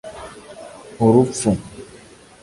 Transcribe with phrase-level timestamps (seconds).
[1.07, 1.51] “Urupfu”